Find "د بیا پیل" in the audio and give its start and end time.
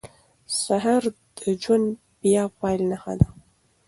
1.95-2.81